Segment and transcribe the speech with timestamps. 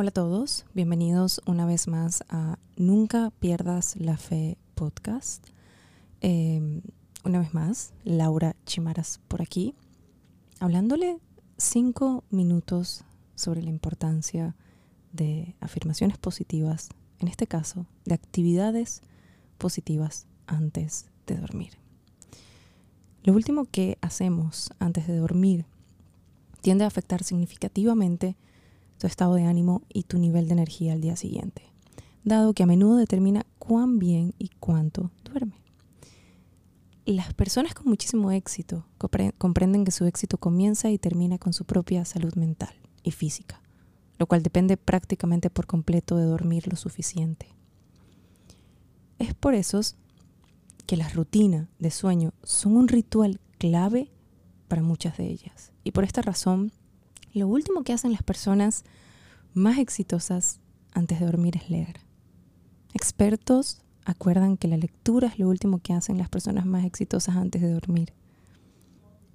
[0.00, 5.46] Hola a todos, bienvenidos una vez más a Nunca pierdas la fe podcast.
[6.22, 6.80] Eh,
[7.22, 9.74] una vez más, Laura Chimaras por aquí,
[10.58, 11.18] hablándole
[11.58, 13.04] cinco minutos
[13.34, 14.56] sobre la importancia
[15.12, 19.02] de afirmaciones positivas, en este caso, de actividades
[19.58, 21.72] positivas antes de dormir.
[23.22, 25.66] Lo último que hacemos antes de dormir
[26.62, 28.38] tiende a afectar significativamente
[29.00, 31.62] tu estado de ánimo y tu nivel de energía al día siguiente,
[32.22, 35.54] dado que a menudo determina cuán bien y cuánto duerme.
[37.06, 38.84] Las personas con muchísimo éxito
[39.38, 43.62] comprenden que su éxito comienza y termina con su propia salud mental y física,
[44.18, 47.48] lo cual depende prácticamente por completo de dormir lo suficiente.
[49.18, 49.80] Es por eso
[50.86, 54.10] que las rutinas de sueño son un ritual clave
[54.68, 55.72] para muchas de ellas.
[55.84, 56.70] Y por esta razón,
[57.32, 58.84] lo último que hacen las personas
[59.54, 60.60] más exitosas
[60.92, 62.00] antes de dormir es leer.
[62.94, 67.62] Expertos acuerdan que la lectura es lo último que hacen las personas más exitosas antes
[67.62, 68.12] de dormir.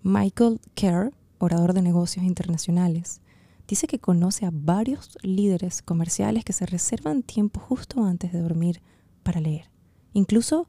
[0.04, 3.22] Michael Kerr, orador de negocios internacionales,
[3.68, 8.82] dice que conoce a varios líderes comerciales que se reservan tiempo justo antes de dormir
[9.24, 9.72] para leer.
[10.14, 10.68] Incluso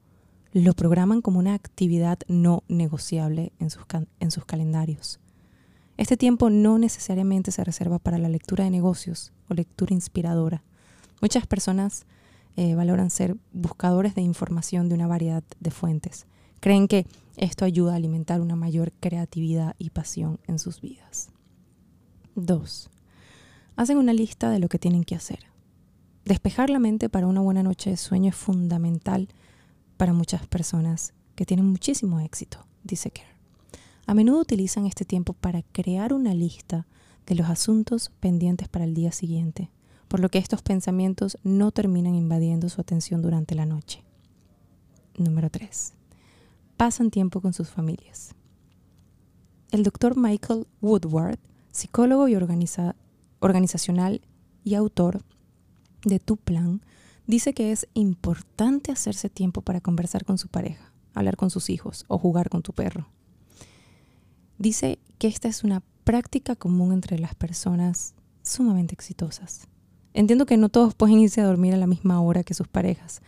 [0.53, 3.85] lo programan como una actividad no negociable en sus,
[4.21, 5.21] en sus calendarios.
[5.97, 10.63] Este tiempo no necesariamente se reserva para la lectura de negocios o lectura inspiradora.
[11.23, 12.05] Muchas personas
[12.57, 16.27] eh, valoran ser buscadores de información de una variedad de fuentes.
[16.61, 21.29] Creen que esto ayuda a alimentar una mayor creatividad y pasión en sus vidas.
[22.35, 22.91] 2.
[23.77, 25.41] Hacen una lista de lo que tienen que hacer.
[26.25, 29.29] Despejar la mente para una buena noche de sueño es fundamental
[29.97, 33.36] para muchas personas que tienen muchísimo éxito, dice Kerr.
[34.07, 36.87] A menudo utilizan este tiempo para crear una lista
[37.27, 39.69] de los asuntos pendientes para el día siguiente,
[40.07, 44.05] por lo que estos pensamientos no terminan invadiendo su atención durante la noche.
[45.19, 45.95] Número 3.
[46.77, 48.37] Pasan tiempo con sus familias.
[49.73, 51.41] El doctor Michael Woodward,
[51.73, 54.21] psicólogo y organizacional
[54.63, 55.23] y autor
[56.05, 56.81] de Tu Plan,
[57.27, 62.05] dice que es importante hacerse tiempo para conversar con su pareja, hablar con sus hijos
[62.07, 63.09] o jugar con tu perro.
[64.59, 69.69] Dice que esta es una práctica común entre las personas sumamente exitosas.
[70.15, 73.21] Entiendo que no todos pueden irse a dormir a la misma hora que sus parejas,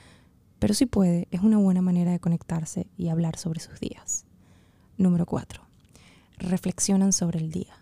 [0.59, 4.25] pero si puede, es una buena manera de conectarse y hablar sobre sus días.
[4.97, 5.63] Número 4.
[6.39, 7.75] Reflexionan sobre el día.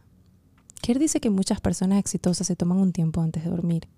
[0.83, 3.89] Kerr dice que muchas personas exitosas se toman un tiempo antes de dormir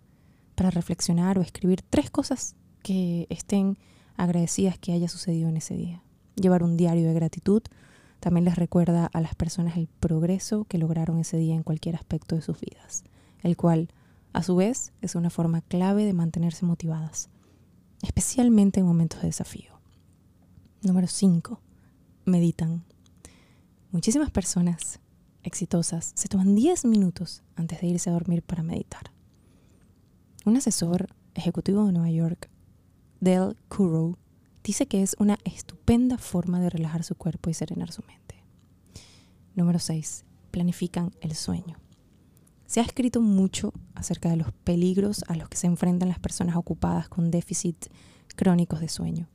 [0.54, 3.78] para reflexionar o escribir tres cosas que estén
[4.16, 6.02] agradecidas que haya sucedido en ese día.
[6.36, 7.62] Llevar un diario de gratitud
[8.20, 12.34] también les recuerda a las personas el progreso que lograron ese día en cualquier aspecto
[12.34, 13.04] de sus vidas,
[13.42, 13.88] el cual,
[14.32, 17.30] a su vez, es una forma clave de mantenerse motivadas,
[18.02, 19.80] especialmente en momentos de desafío.
[20.82, 21.60] Número 5.
[22.24, 22.84] Meditan.
[23.90, 25.00] Muchísimas personas
[25.42, 29.12] exitosas se toman 10 minutos antes de irse a dormir para meditar.
[30.44, 32.50] Un asesor ejecutivo de Nueva York,
[33.20, 34.16] Dale Currow,
[34.62, 38.42] dice que es una estupenda forma de relajar su cuerpo y serenar su mente.
[39.54, 40.24] Número 6.
[40.50, 41.78] Planifican el sueño.
[42.66, 46.56] Se ha escrito mucho acerca de los peligros a los que se enfrentan las personas
[46.56, 47.86] ocupadas con déficit
[48.36, 49.28] crónicos de sueño.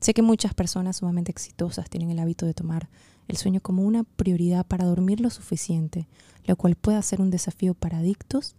[0.00, 2.88] Sé que muchas personas sumamente exitosas tienen el hábito de tomar
[3.26, 6.08] el sueño como una prioridad para dormir lo suficiente,
[6.44, 8.56] lo cual puede ser un desafío para adictos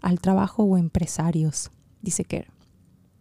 [0.00, 2.55] al trabajo o empresarios, dice Kerr.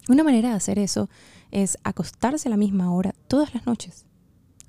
[0.08, 1.10] Una manera de hacer eso
[1.50, 4.06] es acostarse a la misma hora todas las noches.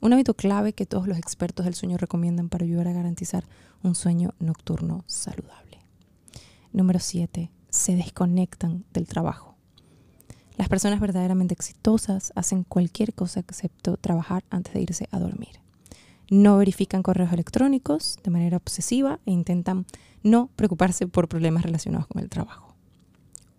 [0.00, 3.44] Un hábito clave que todos los expertos del sueño recomiendan para ayudar a garantizar
[3.82, 5.80] un sueño nocturno saludable.
[6.72, 7.50] Número 7.
[7.68, 9.56] Se desconectan del trabajo.
[10.56, 15.60] Las personas verdaderamente exitosas hacen cualquier cosa excepto trabajar antes de irse a dormir.
[16.30, 19.84] No verifican correos electrónicos de manera obsesiva e intentan
[20.22, 22.74] no preocuparse por problemas relacionados con el trabajo.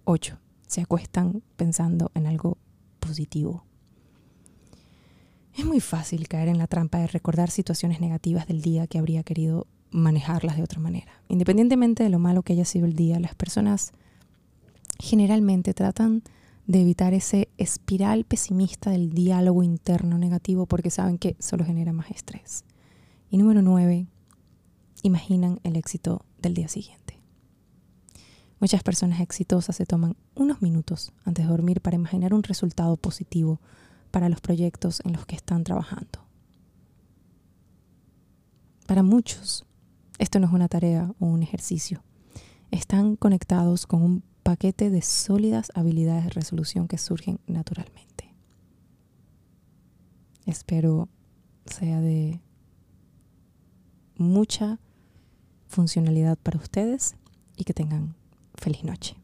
[0.05, 2.57] 8 se acuestan pensando en algo
[2.99, 3.63] positivo.
[5.57, 9.23] Es muy fácil caer en la trampa de recordar situaciones negativas del día que habría
[9.23, 11.11] querido manejarlas de otra manera.
[11.29, 13.91] Independientemente de lo malo que haya sido el día, las personas
[14.99, 16.21] generalmente tratan
[16.67, 22.11] de evitar ese espiral pesimista del diálogo interno negativo porque saben que solo genera más
[22.11, 22.65] estrés.
[23.31, 24.05] Y número nueve,
[25.01, 27.16] imaginan el éxito del día siguiente.
[28.59, 33.59] Muchas personas exitosas se toman unos minutos antes de dormir para imaginar un resultado positivo
[34.09, 36.25] para los proyectos en los que están trabajando.
[38.87, 39.65] Para muchos,
[40.17, 42.03] esto no es una tarea o un ejercicio.
[42.71, 48.33] Están conectados con un paquete de sólidas habilidades de resolución que surgen naturalmente.
[50.45, 51.09] Espero
[51.65, 52.39] sea de
[54.17, 54.79] mucha
[55.67, 57.15] funcionalidad para ustedes
[57.57, 58.15] y que tengan
[58.61, 59.15] feliz noche.